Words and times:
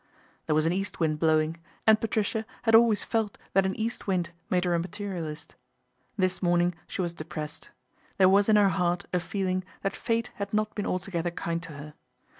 There 0.47 0.55
was 0.55 0.65
an 0.65 0.73
east 0.73 0.99
wind 0.99 1.19
blowing, 1.19 1.57
and 1.85 2.01
Patricia 2.01 2.43
had 2.63 2.73
always 2.73 3.03
felt 3.03 3.37
that 3.53 3.67
an 3.67 3.75
east 3.75 4.07
wind 4.07 4.31
made 4.49 4.65
her 4.65 4.73
a 4.73 4.79
materialist. 4.79 5.53
This 6.17 6.41
morning 6.41 6.73
she 6.87 7.03
was 7.03 7.13
depressed; 7.13 7.69
there 8.17 8.27
was 8.27 8.49
in 8.49 8.55
her 8.55 8.69
heart 8.69 9.05
a 9.13 9.19
feeling 9.19 9.63
that 9.83 9.95
fate 9.95 10.31
had 10.37 10.55
not 10.55 10.73
been 10.73 10.87
altogether 10.87 11.29
kind 11.29 11.61
to 11.61 11.73
her. 11.73 11.93